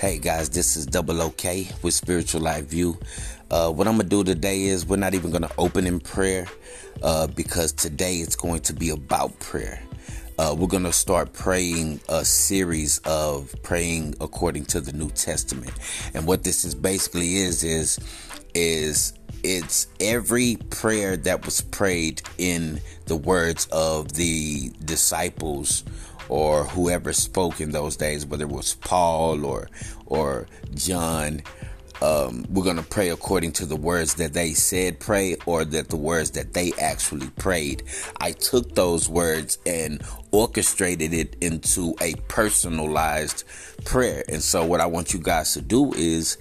[0.00, 2.96] Hey guys, this is Double OK with Spiritual Life View.
[3.50, 6.46] Uh, what I'm gonna do today is we're not even gonna open in prayer
[7.02, 9.82] uh, because today it's going to be about prayer.
[10.38, 15.72] Uh, we're gonna start praying a series of praying according to the New Testament,
[16.14, 17.98] and what this is basically is is
[18.54, 25.84] is it's every prayer that was prayed in the words of the disciples
[26.28, 29.68] or whoever spoke in those days, whether it was Paul or
[30.06, 31.42] or John.
[32.00, 35.88] Um, we're going to pray according to the words that they said pray or that
[35.88, 37.82] the words that they actually prayed.
[38.20, 43.42] I took those words and orchestrated it into a personalized
[43.84, 44.22] prayer.
[44.28, 46.38] And so what I want you guys to do is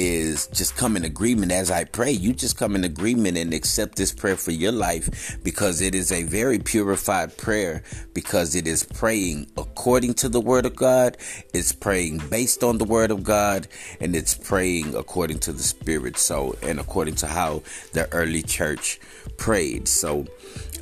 [0.00, 2.10] is just come in agreement as I pray.
[2.10, 6.10] You just come in agreement and accept this prayer for your life because it is
[6.10, 7.82] a very purified prayer
[8.14, 11.18] because it is praying according to the word of God,
[11.52, 13.68] it's praying based on the word of God,
[14.00, 16.16] and it's praying according to the spirit.
[16.16, 19.00] So, and according to how the early church
[19.36, 19.86] prayed.
[19.86, 20.26] So,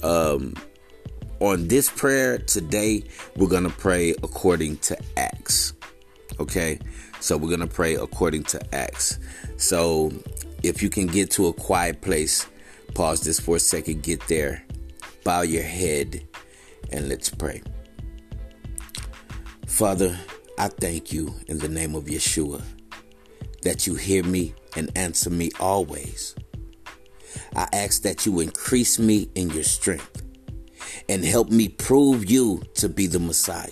[0.05, 0.55] um,
[1.41, 3.03] on this prayer today,
[3.37, 5.73] we're going to pray according to Acts.
[6.41, 6.79] Okay?
[7.21, 9.19] So we're to pray according to Acts.
[9.57, 10.13] So
[10.63, 12.47] if you can get to a quiet place,
[12.95, 14.65] pause this for a second, get there,
[15.25, 16.27] bow your head,
[16.91, 17.63] and let's pray.
[19.67, 20.19] Father,
[20.59, 22.63] I thank you in the name of Yeshua
[23.63, 26.35] that you hear me and answer me always.
[27.55, 30.23] I ask that you increase me in your strength
[31.09, 33.69] and help me prove you to be the Messiah.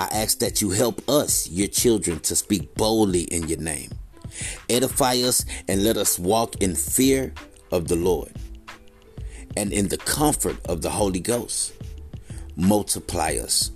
[0.00, 3.90] I ask that you help us, your children, to speak boldly in your name.
[4.70, 7.34] Edify us and let us walk in fear
[7.70, 8.32] of the Lord
[9.58, 11.74] and in the comfort of the Holy Ghost.
[12.56, 13.72] Multiply us.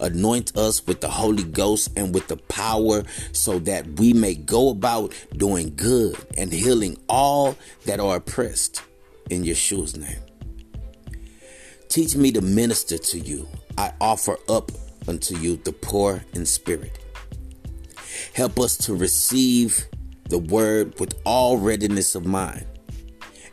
[0.00, 4.70] Anoint us with the Holy Ghost and with the power so that we may go
[4.70, 8.82] about doing good and healing all that are oppressed
[9.30, 10.22] in Yeshua's name.
[11.88, 13.46] Teach me to minister to you.
[13.78, 14.72] I offer up
[15.08, 16.98] unto you the poor in spirit.
[18.34, 19.86] Help us to receive
[20.28, 22.66] the word with all readiness of mind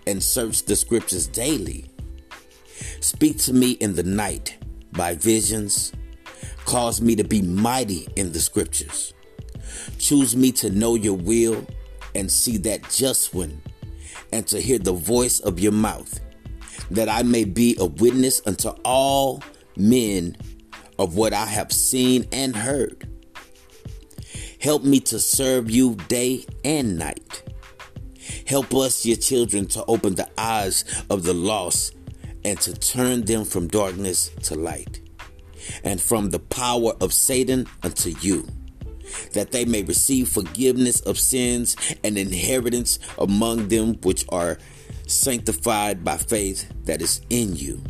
[0.08, 1.86] and search the scriptures daily.
[3.02, 4.58] Speak to me in the night
[4.92, 5.92] by visions.
[6.66, 9.14] Cause me to be mighty in the scriptures.
[9.98, 11.66] Choose me to know your will
[12.16, 13.62] and see that just one,
[14.32, 16.20] and to hear the voice of your mouth,
[16.92, 19.44] that I may be a witness unto all
[19.78, 20.36] men
[21.00, 23.10] of what I have seen and heard.
[24.62, 27.44] Help me to serve you day and night.
[28.46, 31.96] Help us, your children, to open the eyes of the lost
[32.44, 35.02] and to turn them from darkness to light
[35.84, 38.46] and from the power of Satan unto you,
[39.34, 44.58] that they may receive forgiveness of sins and inheritance among them which are
[45.08, 47.82] sanctified by faith that is in you.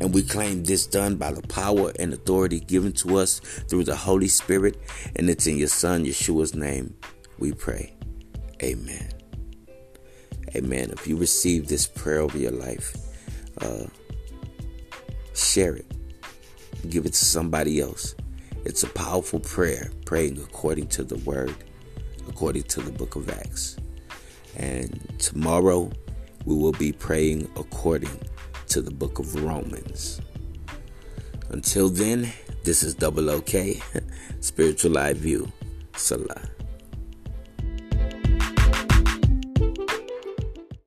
[0.00, 3.96] And we claim this done by the power and authority given to us through the
[3.96, 4.76] Holy Spirit.
[5.16, 6.94] And it's in your Son, Yeshua's name,
[7.38, 7.94] we pray.
[8.62, 9.10] Amen.
[10.54, 10.90] Amen.
[10.90, 12.96] If you receive this prayer over your life,
[13.60, 13.86] uh,
[15.34, 15.86] share it.
[16.88, 18.14] Give it to somebody else.
[18.64, 21.54] It's a powerful prayer, praying according to the word,
[22.28, 23.76] according to the book of Acts.
[24.56, 25.90] And tomorrow
[26.44, 28.18] we will be praying according
[28.68, 30.20] to the book of Romans.
[31.50, 32.30] Until then,
[32.64, 33.80] this is Double OK,
[34.40, 35.50] Spiritual Live View.
[35.96, 36.57] Selah.